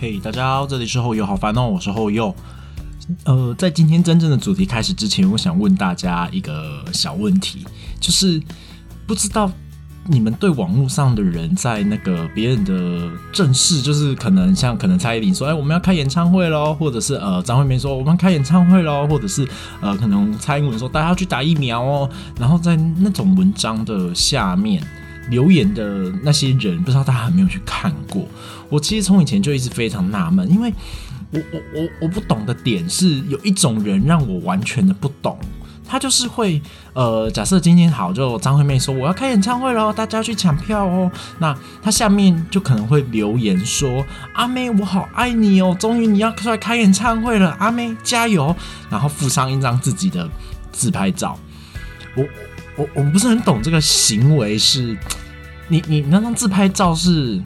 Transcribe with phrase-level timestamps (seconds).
[0.00, 2.34] 嘿，大家好，这里是后右，好烦哦，我是后右。
[3.24, 7.64] 呃，在今天真正的主题开始之前，我想问大家一个小问题，
[8.00, 8.42] 就是
[9.06, 9.50] 不知道
[10.06, 19.48] 你们对网络上的人在那个别人的正式，就是可能像可能蔡依林说，哎，我们要开演唱会喽，或者是呃张惠妹说我们开演唱会喽，或者是
[19.80, 24.82] 呃可能蔡英文说大家要去打疫苗哦，然后在那种文章的下面
[25.30, 28.26] 留言的那些人，不知道大家有没有去看过？
[28.68, 30.72] 我其实从以前就一直非常纳闷，因为
[31.30, 35.38] 我我我我不懂的点是，有一种人让我完全的不懂，
[35.86, 36.60] 他就是会
[36.92, 48.54] 呃，假设今天好，就张惠妹说我要开演唱会喽，大家去抢票哦，那他下面就可能会留言说阿妹我好爱你哦，终于你要出来开演唱会了，阿妹加油，
[48.90, 50.28] 然后附上一张自己的
[50.72, 51.38] 自拍照，
[52.16, 52.24] 我
[52.76, 54.96] 我我不是很懂这个行为是，
[55.68, 57.40] 你你那张自拍照是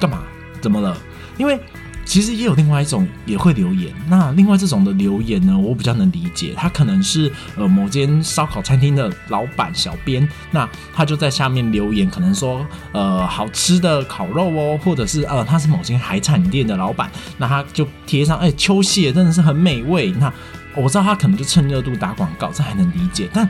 [0.00, 0.22] 干嘛？
[0.60, 0.96] 怎么了？
[1.36, 1.60] 因为
[2.04, 3.92] 其实也有另外一种也会留言。
[4.08, 6.54] 那另外这种的留言呢，我比较能理解。
[6.56, 20.10] 他可能是呃某间烧烤餐厅的老板小编，那他就在下面留言，可能说呃好吃的烤肉哦，或者是呃他是某间海产店的老板，那他就贴上哎秋蟹真的是很美味。
[20.12, 20.32] 那
[20.74, 23.28] 我知道他可能就趁热度打广告，这还能理解。
[23.32, 23.46] 但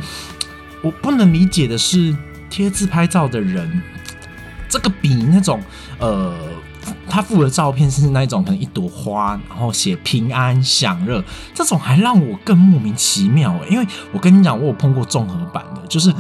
[0.83, 2.17] 我不能理解的是
[2.49, 3.83] 贴自拍照的人，
[4.69, 5.61] 这个比那种
[5.99, 6.35] 呃。
[7.07, 13.55] 他附的照片是那种可能一朵花，然后写平安享乐，这种还让我更莫名其妙！
[13.69, 16.15] 因为我跟你讲，我有碰过综合版的，就是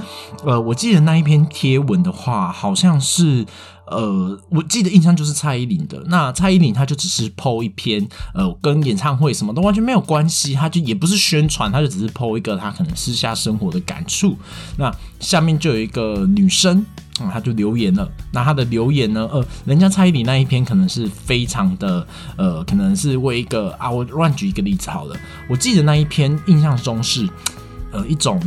[0.44, 3.46] 呃，我记得那一篇贴文的话，好像是
[3.90, 6.02] 呃，我记得印象就是蔡依林的。
[6.06, 14.36] 那蔡依林她就只是 PO 一篇，呃，跟演唱会什么都完全没有关系，她就也不是宣传，她就只是 PO 一个她可能私下生活的感触。
[14.76, 16.84] 那下面就有一个女生。
[17.20, 18.08] 嗯，他就留言了。
[18.32, 19.28] 那他的留言呢？
[19.32, 25.16] 呃，人家蔡依林那一篇可能是非常的，呃，可能是为一个啊，我乱举一个例子好了。
[25.48, 27.28] 我记得那一篇印象中是，
[27.90, 28.40] 呃，一种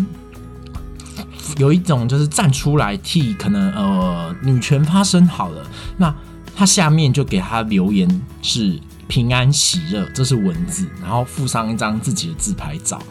[1.58, 5.66] 有一种就是站出来替可能呃女权发声好了。
[5.98, 6.14] 那
[6.56, 13.02] 他下面就给他留言是平安喜乐，这是文字，然后附上一张自己的自拍照。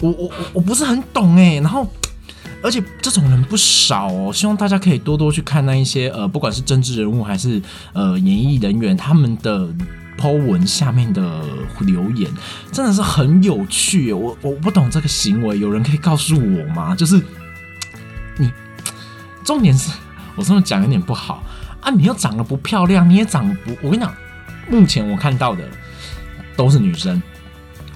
[0.00, 1.86] 我我我我不是很懂哎，然后。
[2.62, 7.58] 而且这种人不少哦，希望大家可以多多去看那一些呃，不管是政治人物还是
[7.94, 9.66] 呃演艺人员他们的
[10.18, 11.42] Po 文下面的
[11.78, 12.30] 留言，
[12.70, 14.12] 真的是很有趣。
[14.12, 16.94] 我我不懂这个行为，有人可以告诉我吗？
[16.94, 17.18] 就是，
[19.50, 19.90] 重点是
[20.36, 21.42] 我这么讲有点不好
[21.80, 21.90] 啊！
[21.90, 23.76] 你又长得不漂亮，你也长得不……
[23.82, 24.14] 我跟你讲，
[24.70, 25.68] 目前我看到的
[26.56, 27.20] 都是女生。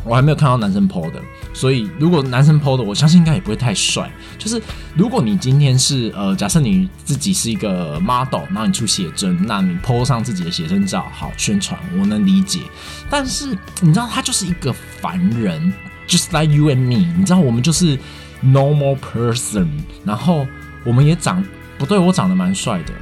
[0.03, 1.23] 我还没有看到男生 PO 的，
[1.53, 4.11] 所以如果男生 PO 的，我相信应该也不会太帅。
[4.37, 4.61] 就是
[4.97, 12.63] 如果你今天是呃，假设你自己是一个 model，然后你出写真，那你 PO 上自己的写真照，好宣传，我能理解。
[13.09, 15.73] 但是你知道他就是一个凡人
[16.09, 17.97] ，just like you and me，你知道我们就是
[18.45, 19.69] normal person，
[20.05, 20.45] 然后
[20.85, 21.43] 我们也长
[21.79, 22.93] 不对，我长得蛮帅的，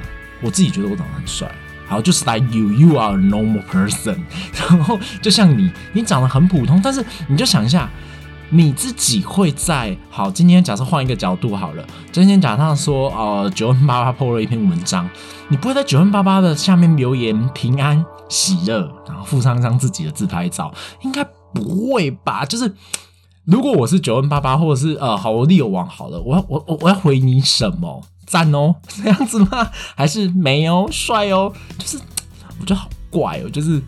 [0.41, 1.51] 我自己觉得我长得很帅。
[1.87, 4.17] 好，就是 like you, you are a normal person。
[4.57, 7.91] 然后就像你，你长得很普通，但是你就想一下，
[8.49, 15.07] 你自己会在好，今天假设换一个角度好了，今天假设说，呃，九万八八 po 了一篇文章，
[15.49, 20.73] 你不会在九万八八的下面留言平安喜乐，然后附上一张自己的自拍照，
[21.03, 21.23] 应该
[21.53, 22.47] 不会吧？
[22.47, 22.73] 就是
[23.45, 28.03] 如果我是九万八八，或者是呃，好，我利友网好了，我要我我我要回你什么？
[28.25, 29.69] 赞哦，这样子吗？
[29.97, 31.53] 还是没有帅哦？
[31.77, 31.99] 就是
[32.61, 33.83] 我觉得好怪哦，就是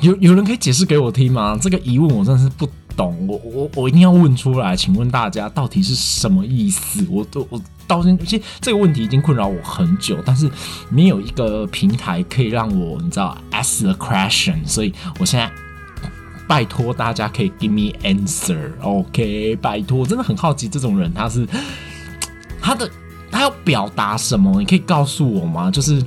[0.00, 1.58] 有有人可以解释给我听吗？
[1.60, 7.04] 这个疑问我真的是不懂，我我我一定要问出来，请问大家到底是什么意思？
[7.10, 10.48] 我都我到现在其实这个问题已经困扰我很久，但是
[10.90, 15.50] 没有一个平台可以让我你知道 ask the question，所以我现在
[16.46, 19.56] 拜托大家可以 give me answer，OK？
[19.56, 21.46] 拜托，我真的很好奇这种人他是
[22.60, 22.90] 他的。
[23.34, 24.60] 他要表达什么？
[24.60, 25.70] 你可以告诉我吗？
[25.70, 26.04] 就是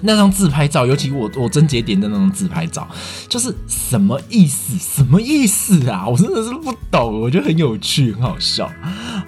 [0.00, 2.88] 那张自拍照，尤其我我真节点的那张自拍照，
[3.28, 4.76] 就是什么意思？
[4.76, 6.04] 什么意思啊？
[6.08, 8.68] 我真的是不懂，我觉得很有趣，很好笑。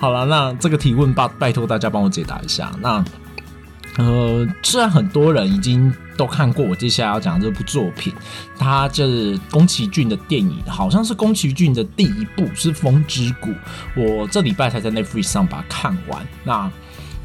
[0.01, 2.73] 好了，那这个提问拜拜托大家帮我解答一下。
[2.81, 3.05] 那
[3.97, 5.93] 呃，虽然很多人已经。
[6.17, 8.13] 都看过我接下来要讲这部作品，
[8.57, 13.51] 它就是宫崎骏的电影，好像是宫崎骏的第一部是《风之谷》，
[13.97, 16.25] 我这礼拜才在 Netflix 上把它看完。
[16.45, 16.71] 那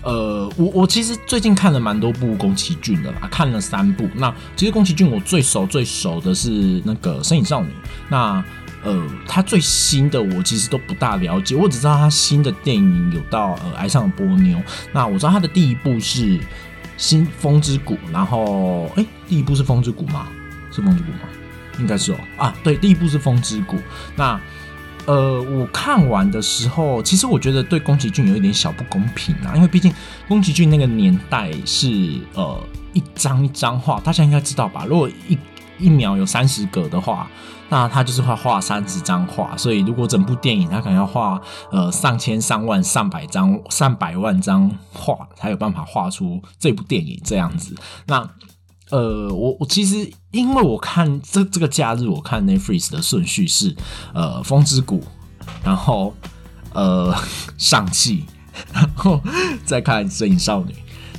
[0.02, 4.10] 呃，我我其实最近看了蛮多部宫崎骏的啦，看了三部。
[4.16, 7.68] 那其实宫崎骏我最熟最熟的是那个《身影少女》，
[8.10, 8.44] 那
[8.84, 14.58] 呃，他最新的我其实都不大了解，我只知道他新的电影有到呃《爱上波妞》，
[14.92, 16.40] 那我知道他的第一部是。
[17.02, 20.28] 新风之谷，然后哎，第一部是风之谷吗？
[20.70, 21.20] 是风之谷吗？
[21.80, 23.78] 应该是哦啊，对，第一部是风之谷。
[24.18, 24.38] 那
[25.06, 29.94] 呃，我看完的时候，其实我觉得对宫崎骏有一点小不公平啊，因为毕竟
[30.28, 31.88] 宫崎骏那个年代是
[32.34, 32.62] 呃
[32.92, 34.84] 一张一张画，大家应该知道吧？
[34.86, 35.38] 如果一
[35.80, 37.30] 一秒有三十格的话，
[37.70, 41.42] 那他就是会画三十张画，所以如果整部电影他可能要画
[41.72, 47.76] 呃上千、上万、上百张、上百万张画，才有办法画出这部电影这样子。
[48.08, 48.30] 那
[48.92, 53.76] 呃，我我其实因为我看这这个假日，我看 Netflix 的顺序是
[54.16, 55.00] 呃《风之谷》，
[55.64, 56.16] 然后
[56.74, 57.16] 呃
[57.58, 58.26] 上气，
[58.74, 59.22] 然后
[59.64, 60.72] 再看《摄影少女》。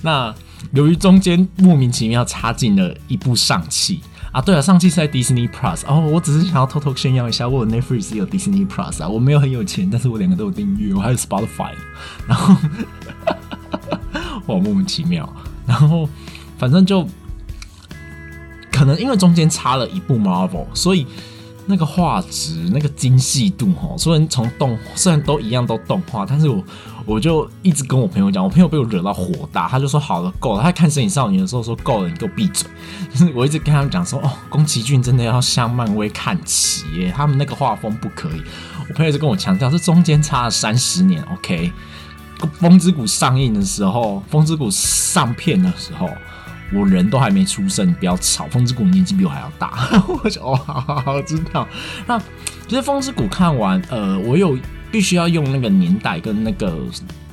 [0.02, 0.34] 那
[0.72, 4.00] 由于中间莫名其妙插进了一部上气
[4.32, 11.73] 啊，对了，上期是在 Disney Plus 哦，我只是想要偷偷炫耀一下，我 Netflix 有 Disney Plus 啊，我没有很有钱，但是我两个都有订阅，我还有 Spotify，
[12.27, 12.55] 然后
[14.47, 15.29] 我莫名其妙，
[15.67, 16.09] 然后
[16.59, 17.06] 反正就。
[18.73, 21.06] 可能因为中间插了一部 Marvel，所以
[21.67, 26.65] 那个画质、那个精细度，哈，虽然从动虽然都一样都动画，但是我
[27.10, 30.62] 我就一直跟我朋友讲，我朋友被我惹到火大，他就说好了够了。
[30.62, 32.70] 他看《神影少女》的时候说够了，你给我闭嘴。
[33.12, 38.40] 就是我一直跟他们讲说，哦，宫崎骏真的要向漫威看齐耶，他们那个画风不可以。
[38.88, 41.20] 我朋友就跟我强调，这中间差了三十年。
[41.32, 41.72] OK，
[42.60, 46.08] 《风之谷》上映的时候，《风之谷》上片的时候。
[46.72, 48.46] 我人都还没出生，你不要吵。
[48.46, 49.72] 风之谷年纪比我还要大，
[50.22, 51.66] 我就哦，好好好，知道。
[52.06, 52.16] 那
[52.68, 54.56] 其实风之谷看完，呃，我有
[54.90, 56.78] 必须要用那个年代跟那个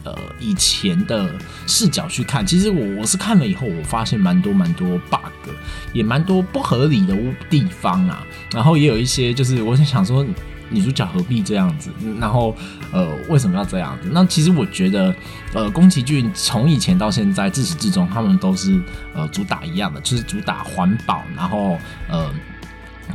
[0.03, 2.45] 呃以前的视角去看。
[2.45, 5.51] 其实我我是看了以后，我发现蛮多蛮多 bug，
[5.93, 7.15] 也蛮多不合理的
[7.49, 8.25] 地方啊。
[8.53, 10.25] 然后也有一些就是我在想说。
[10.69, 11.89] 女主角何必这样子？
[12.19, 12.53] 然后，
[12.91, 14.09] 呃，为什么要这样子？
[14.11, 15.15] 那其实我觉得，
[15.53, 18.77] 呃，宫崎骏从以前到现在，自始至终，他们都是
[19.13, 21.79] 呃主打一样的，就是主打环保，然后
[22.09, 22.29] 呃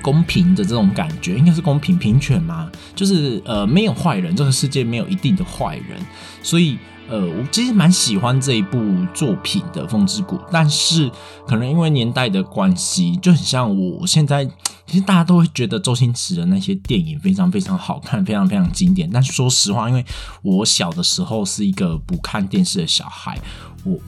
[0.01, 2.71] 公平的这种感觉，应该是公平平权嘛？
[2.95, 6.01] 就是呃没有坏人，这个世界没有一定的坏人，
[6.43, 6.79] 所以。
[7.11, 8.81] 呃，我其实蛮喜欢这一部
[9.13, 11.11] 作品的《风之谷》，但是
[11.47, 14.45] 可能因为年代的关系，就很像我现在，
[14.87, 19.11] 其实大家都会觉得周星驰的那些电影非常非常好看，非常非常经典。
[19.13, 20.03] 但是说实话，因为
[20.43, 23.39] 我小的时候是一个不看电视的小孩，
[23.85, 23.99] 我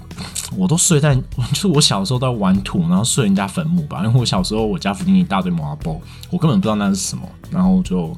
[0.56, 1.14] 我都睡在，
[1.52, 4.02] 就是我小时候在玩土，然后睡人家坟墓吧。
[4.04, 6.00] 因为我小时候我家附近一大堆毛包，
[6.30, 8.16] 我根本不知道那是什么，然后就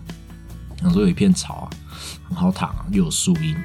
[0.81, 1.70] 想说有一片草啊，
[2.29, 3.56] 很好躺啊，又有树荫。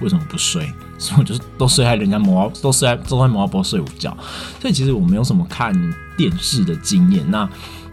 [0.00, 0.72] 为什么不睡？
[0.96, 4.16] 所以我就都睡在人家摩，都睡在都在摩阿波睡午觉。
[4.60, 5.74] 所以其实我没有什么看
[6.16, 7.48] 电视的经验，那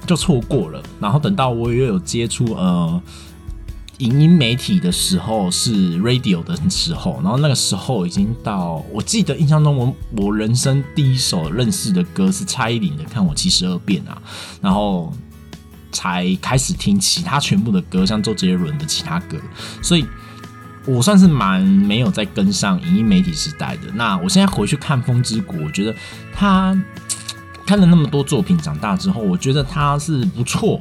[0.05, 0.79] 就错过了。
[0.99, 3.01] 然后等到我又有接触呃
[3.99, 14.21] 影音媒体的时候，是 radio 的时候，然后那个时候已经到，我记得印象中我我人生第一首认识的歌是蔡依林的《看我七十二变》啊，
[14.61, 15.13] 然后
[15.91, 19.37] 才开始听其他全部的歌，像周杰伦的其他歌，
[19.81, 20.05] 所以。
[20.87, 23.91] 我算是蛮没有在跟上影音媒体时代的。
[23.95, 25.91] 那我现在回去看《风之谷》，我觉得
[26.31, 26.79] 他
[27.65, 30.79] 看了那么多作品，长大之后，我觉得他是不错。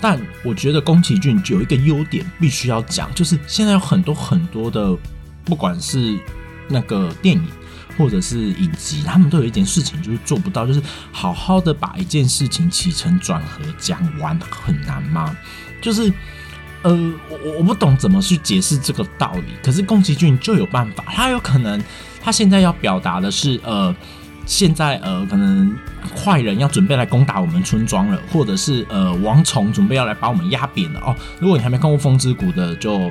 [0.00, 4.96] 但我觉得宫崎骏有一个优点必须要讲，就是现在有很多很多的，
[5.44, 6.18] 不管是
[6.68, 7.46] 那个电影
[7.96, 15.36] 或者是影集，他们都有一件事情就是做不到，就是好好的把一件事情起承转合讲完，很难吗？
[15.80, 16.12] 就是。
[16.82, 16.92] 呃，
[17.28, 21.82] 我我我不懂怎么去解释这个道理，可是宫崎骏就有办法，他有可能
[22.20, 23.92] 他现在要表达的是，呃，
[24.46, 25.76] 现在呃，可能
[26.16, 31.14] 坏人要准备来攻打我们村庄了，或者是呃，王虫准备要来把我们压扁了哦。
[31.40, 33.10] 如果你还没看过《风之谷》的，就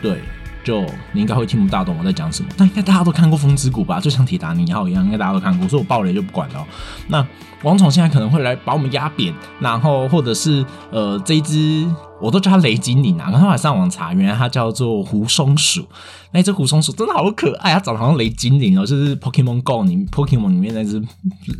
[0.00, 0.22] 对，
[0.64, 2.48] 就你应该会听不大懂我在讲什么。
[2.56, 4.00] 但应该大家都看过《风之谷》吧？
[4.00, 5.68] 就像铁达尼号一样，应该大家都看过。
[5.68, 6.66] 所以我爆雷就不管了。
[7.08, 7.24] 那
[7.62, 11.86] 王虫现在可能会来把我们压扁，然后或者是呃，这一只。
[12.20, 15.84] 我都叫它雷精灵啊，然后还上网查，原来它叫做狐松鼠。
[16.30, 21.02] 那只狐松鼠真的好可爱，它长得好像雷精灵哦，就是 Pokemon Go 里 Pokemon 里面那只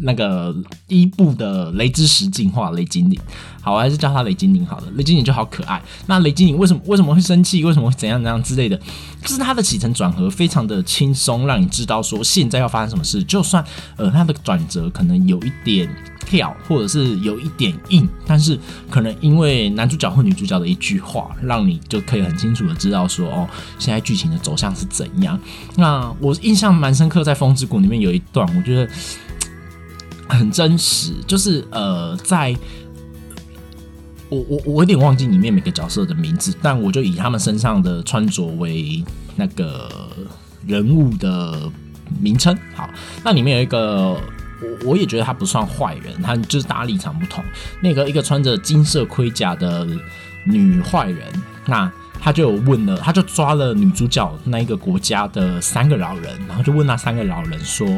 [0.00, 0.54] 那个
[0.86, 3.18] 第一部的雷之石进化雷精灵。
[3.62, 5.80] 好，我还是叫它雷精灵好了，雷精灵就好可爱。
[6.06, 7.64] 那雷精灵为什么为什么会生气？
[7.64, 8.78] 为什么会怎样怎样之类的？
[9.22, 13.24] 就是它的起承转合非常的轻松，让你知道说现在要发生什么事。
[13.24, 13.64] 就算
[13.96, 15.88] 呃它的转折可能有一点。
[16.26, 18.58] 跳，或者是有一点硬，但是
[18.90, 23.47] 可能因为男主角或女主角角的一句话，让你就可以很清楚的知道说，哦，
[23.78, 25.38] 现在剧情的走向是怎样。
[25.76, 28.90] 那我印象蛮深刻，在《风之谷》里面有一段，我觉得
[30.26, 32.57] 很真实，就是呃，在
[34.31, 39.05] 我我我有点忘记里面每个角色的名字，但我就以他们身上的穿着为
[39.37, 39.90] 那个
[40.67, 41.71] 人物的
[42.19, 42.59] 名称。
[42.75, 42.88] 好，
[43.23, 44.19] 那里面有一个。
[44.61, 47.45] 我我也觉得他不算坏人，他就是大立场不同。
[47.81, 49.87] 那个一个穿着金色盔甲的
[50.45, 51.26] 女坏人，
[51.66, 51.90] 那。
[52.21, 57.88] 他就问了，他就抓了女主角那一个国家的三个老人，然后就问那三个老人说：“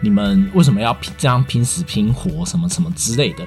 [0.00, 3.44] 你们为什么要这样拼死拼活，什么什么之类的？”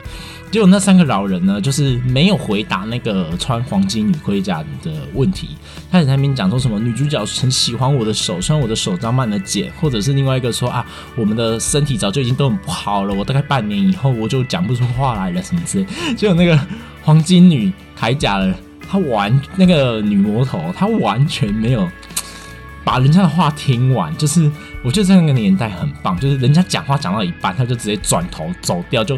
[0.52, 5.50] 结果那三个老人呢，就是没有回答那个穿黄金女盔甲的问题。
[5.92, 15.88] 他在那边讲说什么女主角很喜欢我的手，虽然我的手长满了茧，或者是另外一个说啊，我们的身体早就已经都很不好了，我大概半年以后我就讲不出话来了什么之类。
[16.16, 16.60] 结果那个
[17.02, 18.54] 黄金女铠甲的。
[18.92, 21.88] 他完那个女魔头，她完全没有
[22.84, 24.12] 把人家的话听完。
[24.18, 24.52] 就是
[24.84, 29.16] 我觉得在那个年代很棒，就是人家讲话讲到一半，他就直接转头走掉，就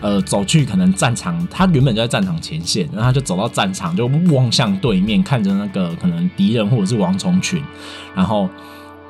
[0.00, 1.46] 呃走去可能战场。
[1.48, 7.62] 他原本就在战场前线，然后他就走到战场，就望向对面，看着那个可能敌人或者是王虫群，
[8.16, 8.50] 然后。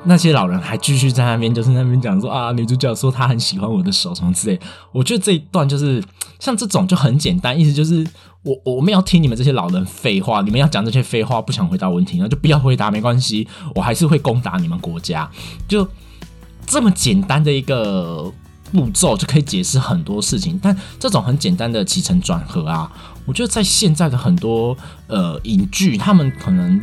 [0.05, 4.59] 那些老人还继续在那边，就是那边讲说啊，女主角说她很喜欢我的手什么之类。
[4.91, 6.03] 我觉得这一段就是
[6.39, 8.05] 像这种就很简单，意思就是
[8.43, 15.29] 我我们要听你们这些老人废话，你们要讲这些废话，不想回答问题，那就不要回答，没关系，我还是会攻打你们国家。
[15.69, 15.87] 就
[16.65, 18.29] 这么简单的一个
[18.73, 20.59] 步骤就可以解释很多事情。
[20.61, 22.91] 但这种很简单的起承转合啊，
[23.25, 24.75] 我觉得在现在的很多
[25.07, 26.81] 呃影剧，他们可能。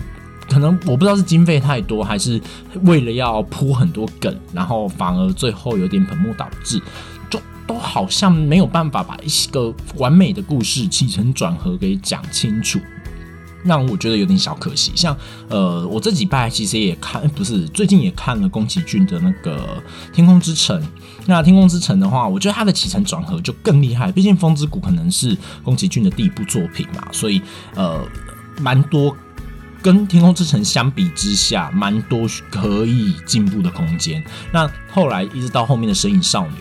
[0.50, 2.40] 可能我不知道是经费太多，还是
[2.82, 6.82] 为了要铺很多梗，然后反而最后有点本末倒置，
[7.30, 12.80] 就都好像没有办法把一个完美的故事起承转合给讲清楚，
[13.62, 14.90] 让我觉得有点小可惜。
[14.96, 15.16] 像
[15.48, 19.80] 呃，我这几拜其实也看，不是最近也看了宫崎骏的那个
[20.14, 20.82] 《天空之城》。
[21.26, 24.10] 那《天空之城》的话，我觉得它的起承转合就更厉害。
[24.10, 27.40] 毕竟《风之谷》可能是宫崎骏的第一部作品嘛，所以
[27.76, 28.04] 呃，
[28.60, 29.16] 蛮多。
[29.82, 34.22] 跟《天空之城》相比之下，蛮多可以进步的空间。
[34.52, 36.52] 那后来一直到后面的《神隐少女》，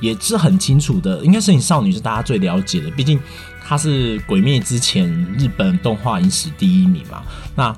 [0.00, 1.24] 也是很清楚的。
[1.24, 3.18] 应该《神隐少女》是大家最了解的，毕竟
[3.66, 7.22] 它是《鬼灭》之前日本动画影史第一名嘛。
[7.56, 7.76] 那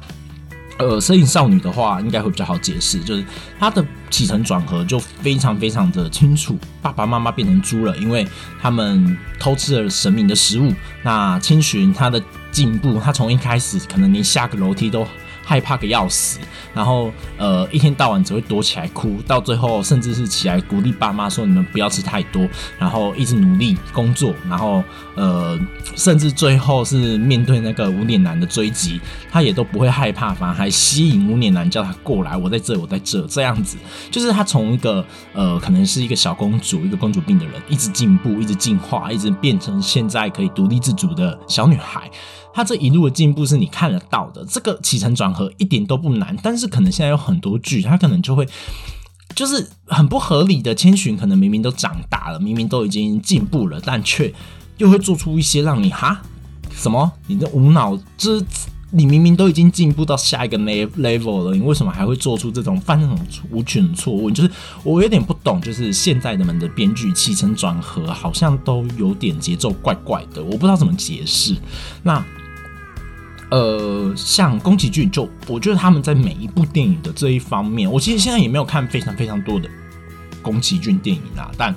[0.78, 3.24] 呃，《神隐少女》的话，应该会比较好解释，就是
[3.58, 6.58] 它的起承转合就非常非常的清楚。
[6.82, 8.26] 爸爸妈妈变成猪了，因为
[8.60, 10.74] 他们偷吃了神明的食物。
[11.02, 12.22] 那千寻她的。
[12.50, 15.06] 进步，他从一开始可能连下个楼梯都
[15.44, 16.38] 害怕个要死，
[16.72, 22.46] 然后呃一天到晚只会躲起来哭，到最后甚至是起来鼓励爸妈说你们不要吃太多，
[22.78, 24.84] 然后一直努力工作，然后
[25.16, 25.58] 呃
[25.96, 33.76] 甚至最后是面对那个无脸男的追击，他也都不会害怕，反而还吸引无脸男叫他过来，我在这，我在这，这样子
[34.08, 42.08] 就是他从一个呃可能是一个小公主，一个公主病的人，一直进步，一直进化，一直变成现在可以独立自主的小女孩。
[42.52, 48.46] 他这一路的进步是你看得到的，这个起承转合一点都不难，但是可能现在有很多剧，他可能就会
[49.36, 50.74] 就是很不合理的。
[50.74, 54.34] 千寻可能明明都长大了，明明都已经进步了，但却
[54.78, 56.20] 又会做出一些让你哈
[56.72, 57.12] 什么？
[57.28, 58.42] 你的无脑，这
[58.90, 63.16] 你明明都已经进步到下一个 level 了，你为什么还会做出这种犯这种
[63.52, 64.28] 无权的错误？
[64.28, 64.50] 就是
[64.82, 71.54] 我有点不懂，就是现在的们的编剧起承转合好像都有点节奏怪怪的，我不知道怎么解释。
[72.02, 72.20] 那。
[73.50, 79.68] 呃，像宫崎骏，就我觉得他们在每一部电影的这一方面，我其实现在也没有看非常非常多的
[80.40, 81.74] 宫崎骏电影啊，但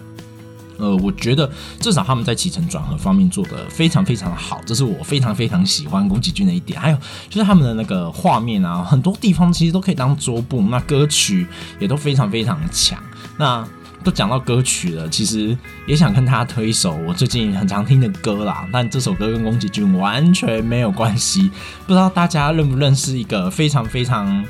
[0.78, 1.50] 呃，我觉得
[1.80, 6.80] 至少他们在起承转合方面做的非常非常好，这是我非常非常喜欢宫崎骏的一点。
[6.80, 6.98] 还有
[7.30, 11.48] 就是他们的那个画面啊，很多地方其实都可以当桌布，那歌曲
[11.80, 13.02] 也都非常非常强。
[13.38, 13.66] 那
[14.04, 15.58] 都讲到歌曲了，其实
[15.88, 18.68] 也想跟他推一首我最近很常听的歌啦。
[18.72, 21.50] 但这首歌跟宫崎骏完全没有关系，
[21.88, 24.46] 不知道大家认不认识一个非常非常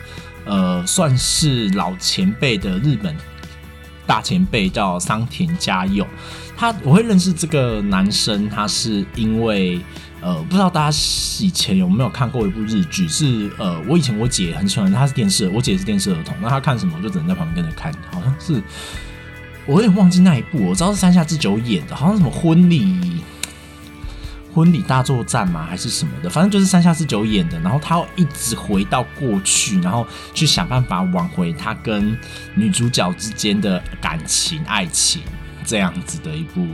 [0.46, 3.16] 呃算是老前辈的日本
[4.08, 6.06] 大前辈，叫桑田佳佑。
[6.58, 9.80] 他我会认识这个男生，他是因为
[10.22, 10.98] 呃不知道大家
[11.40, 18.62] 以前有没有看过一部日剧，是呃我以前我姐很喜欢，她是电视，我姐是电视儿童，那她看什么我就只能在旁边跟着看，好像是。
[19.66, 23.22] 我有点忘记那一部，我知道是山下智久演的，好像什么婚礼
[24.54, 27.60] 婚礼大作战嘛，还是什么的，反正就是山下智久演的。
[27.62, 32.16] 然后他要一直回到过去，然后去想办法挽回他跟
[32.56, 35.22] 女主角之间的感情、爱情
[35.66, 36.68] 这样子的一部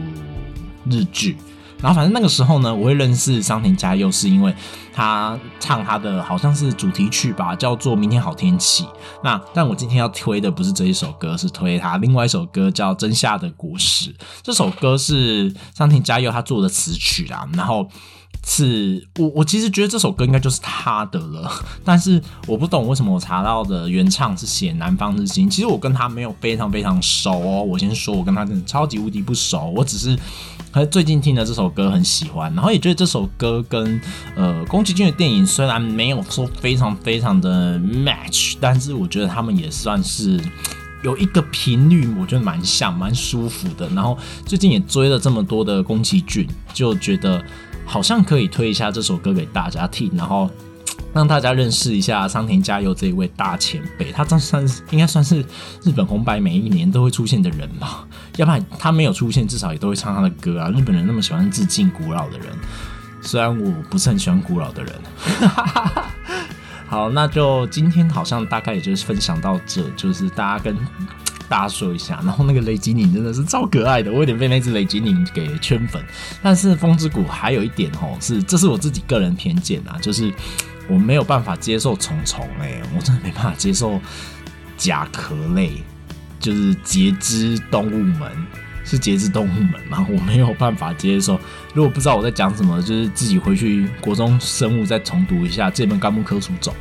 [0.89, 1.37] 日剧。
[1.81, 4.53] 然后反正那个时候呢，我会认识桑田佳佑，是因为
[4.93, 8.83] 他唱他的好像是主题曲吧，叫做《明天好天气》。
[9.23, 14.11] 那但我今天要推的不是这一首歌，是推他另外一首歌叫《真夏的果实》。
[14.43, 17.47] 这首歌是桑田佳佑他做的词曲啊。
[17.53, 17.87] 然后
[18.45, 21.51] 是我我其实觉得这首歌应该就是他的了，
[21.83, 27.63] 但是我不懂为什么我查到的原唱是写《南方之星》，其实我跟他没有非常非常熟哦。
[27.63, 30.17] 我先说，我跟他真的超级无敌不熟，我只是
[30.89, 34.01] 最近听的这首歌很喜欢，然后也觉得这首歌跟
[34.35, 40.41] 呃宫崎骏的电影虽然没有说非常非常的 match，但是我觉得他们也算是
[41.03, 43.87] 有一个频率，我觉得蛮像，蛮舒服的。
[43.89, 47.43] 然后最近也追了这么多的宫崎骏，就觉得。
[47.89, 50.47] 好像可以推一下这首歌给大家听，然后
[51.11, 54.11] 让大家认识一下桑田佳佑这一位大前辈。
[54.11, 55.43] 他算算是应该算是
[55.83, 60.69] 日本红白每一年都会出现的人吧， 要不然他没有出现，至少也都会唱他的歌啊。
[60.69, 62.47] 日本人那么喜欢致敬古老的人，
[63.21, 64.93] 虽然我不是很喜欢古老的人。
[66.87, 70.77] 好，那就今天好像大概也就是分享到这，就是大家跟。
[71.49, 76.01] 大家说一下，然后那个雷吉宁真的是超可爱的，我有点被那只雷吉宁给圈粉。
[76.43, 80.31] 但是风之谷还有一点哦，是这是我自己个人偏见啊，就是
[80.87, 83.99] 我没有办法接受虫虫哎，我真的没办法接受
[84.77, 85.83] 甲壳类，
[86.39, 88.31] 就是节肢动物们
[88.85, 90.05] 是节肢动物们吗？
[90.09, 91.39] 我没有办法接受。
[91.73, 96.73] 如果不知道我在讲什么，就是自己回去国中生物再重读一下这本纲目科属种，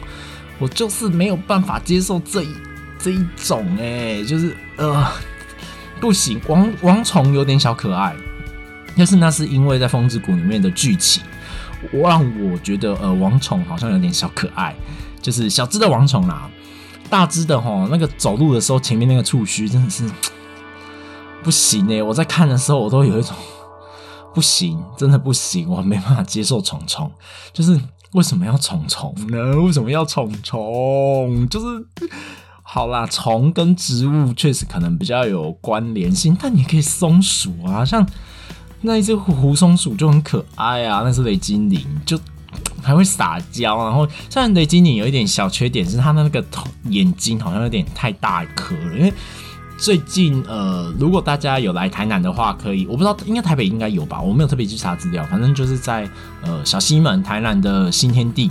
[0.58, 2.48] 我就是没有办法接受这一。
[2.98, 5.06] 这一种哎，就是呃，
[6.00, 8.14] 不行，王王虫有点小可爱，
[8.96, 11.22] 但是那是因为在《风之谷》里面的剧情，
[11.92, 14.74] 让我觉得呃，王虫好像有点小可爱，
[15.22, 16.50] 就是小只的王虫啦，
[17.08, 20.04] 大只的哈，那个走路的时候前面那个触须真的是
[21.42, 23.34] 不行哎，我在看的时候我都有一种
[24.34, 27.10] 不行，真的不行，我没办法接受虫虫，
[27.52, 27.80] 就是
[28.12, 29.56] 为什么要虫虫呢？
[29.62, 31.48] 为什么要虫虫？
[31.48, 31.66] 就是。
[32.70, 38.06] 好啦，虫跟植物确实可能比较有关联性，但你可以松鼠啊，像
[38.82, 42.20] 那一只狐松鼠就很可爱啊，那是雷精灵，就
[42.82, 43.82] 还会撒娇。
[43.82, 48.98] 然后虽然雷精灵有一点小缺点，是它的那个头眼睛好像有点太大颗了。
[48.98, 49.12] 因为
[49.78, 56.06] 最近呃，如果大家有来台南的话，可以，我不知道应该台北应该有吧，我没有特别去查资料，反正就是在
[56.42, 58.50] 呃小西门台南的新天地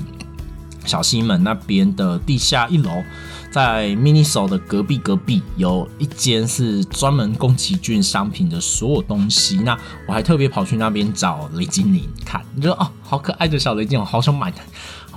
[0.88, 3.04] 小西门那边的地下一楼。
[3.50, 9.56] 在 Miniso 的隔壁，隔壁有一间是专门宫崎骏商品的所有东西。
[9.58, 14.52] 那我还特别跑去那边找雷精灵看，你说哦，好可爱的小雷精，我好想买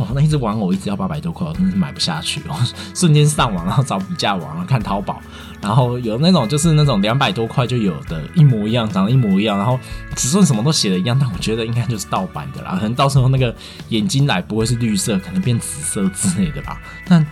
[0.00, 2.40] 哦，那一只玩偶一直要八百多块，我真的是买不下去。
[2.48, 2.54] 我
[2.96, 5.20] 瞬间上网，然后找比价网，然后看淘宝，
[5.60, 9.78] 然后有那种就是那种两百多块就有的一模一样，长得一模一样，然后
[10.16, 12.76] 尺寸什么都写的一样，但我觉得应该就是盗版的啦。
[12.76, 13.54] 可能到时候那个
[13.90, 16.80] 眼睛来不会是绿色，可能变紫色之类的吧。
[17.06, 17.24] 但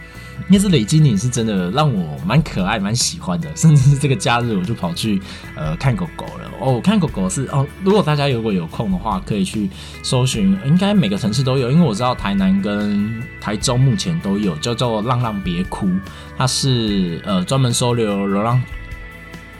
[0.47, 5.21] 那只雷精灵是真的让我蛮可爱、蛮喜欢的，甚至是这个假日我就跑去
[5.57, 6.51] 呃看狗狗了。
[6.61, 9.69] 哦，看狗狗是哦，如果大家如果有空的话，可以去
[10.03, 15.89] 搜寻，应该每个城市都有，因为我知道台南跟台中目前都有，叫做“浪浪别哭”，
[16.37, 18.61] 它是呃专门收留流浪。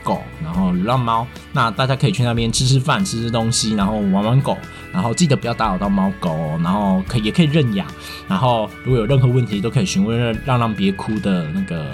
[0.09, 4.57] 狗，然后流浪猫，那大家可以去那边吃吃饭、吃吃东西，然后玩玩狗，
[4.91, 7.87] 然后记得不要打扰到猫狗，然后可也可以认养，
[8.27, 11.85] 然后如果有任何问题都可以询问让让别哭的那个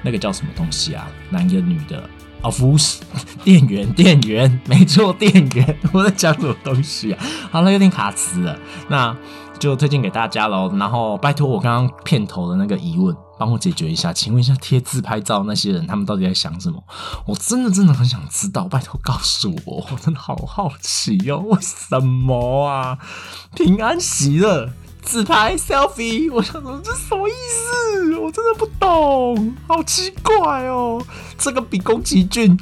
[0.00, 1.06] 那个叫什么东西啊？
[1.28, 2.08] 男的女的？
[2.40, 2.76] 哦，服务
[3.42, 5.78] 店员，店员，没错，店员。
[5.92, 7.24] 我在讲什么东西啊？
[7.50, 9.16] 好了，有点卡词了，那
[9.58, 10.70] 就推荐给大家喽。
[10.76, 13.16] 然后拜托我刚刚片头的那个疑问。
[13.38, 16.82] 帮我解决一下，请问一下贴自拍照那些人，他们到底在想什么？
[17.26, 22.98] 我真的真的很想知道，拜托告诉我，我真的好好奇哟，为什么啊？
[23.54, 24.70] 平安喜乐
[25.02, 28.18] 自拍 selfie，我想说这什么意思？
[28.18, 31.04] 我真的不懂，好奇怪哦。
[31.36, 32.58] 这个比宫崎骏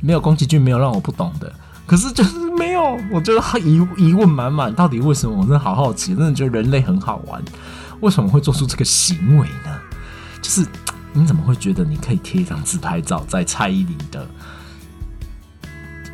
[0.00, 1.50] 没有宫崎骏没有让我不懂的，
[1.86, 5.36] 可是就是没有，我觉得疑疑问满满，到底为什么？
[5.36, 7.42] 我真的好好奇，真的觉得人类很好玩，
[8.00, 9.78] 为什么会做出这个行为呢？
[10.42, 10.66] 就是
[11.14, 14.26] 你怎么会觉得你可以贴一张自拍照在蔡依林的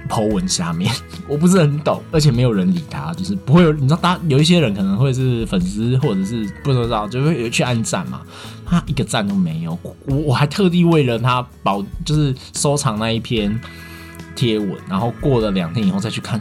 [0.09, 0.93] po 文下面？
[1.27, 8.23] 我不是很懂，而且没有人理他，就是不会有你知道，大有一些人可能会是粉丝，或者是不知道，就会有去按赞嘛。
[8.67, 13.59] 他一个赞都没有，我我还特地为了他保，就是收藏那一篇
[14.37, 16.41] 贴文，然后过了两天以后再去看，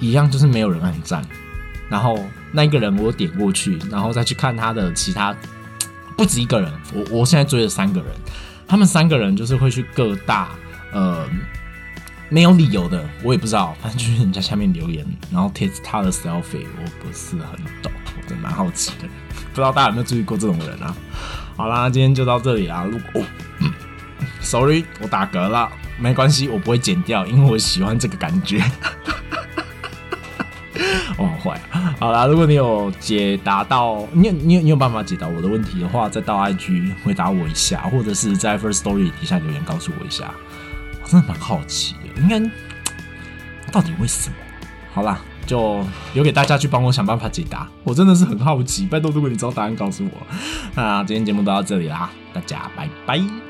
[0.00, 1.22] 一样就是没有人按赞。
[1.88, 2.18] 然后
[2.50, 5.36] 那一个人我点过去，然后再去看他的其他。
[6.16, 8.10] 不止一个人，我我现在追了三个人，
[8.66, 10.48] 他们三个人就是会去各大
[10.92, 11.28] 呃
[12.28, 19.06] 没有理由的，我也不知道，反正就是人家下面留言，然后贴他的 selfie，我不是很懂，我真蛮好奇的，
[19.50, 20.96] 不知道大家有没有注意过这种人啊？
[21.56, 22.84] 好啦，今天就到这里啦。
[22.84, 23.22] 如果
[24.40, 28.62] sorry，我打嗝了，没关系，我不会剪掉，因为我喜欢这个感觉。
[31.18, 31.94] 我 好坏啊！
[31.98, 40.32] 好啦，如果你有解答到，你有你有你有办法解答我的问题的话，再到 IG 回答我一下，或者是在 First Story 底下留言告诉我一下。
[41.02, 42.40] 我真的蛮好奇的，应该
[43.70, 44.36] 到底为什么？
[44.92, 45.84] 好啦，就
[46.14, 47.68] 留给大家去帮我想办法解答。
[47.84, 50.26] 我真的是很好奇，拜托，如果你知道答案，告诉我。
[50.74, 53.45] 那今天节目都到这里啦，大家拜拜。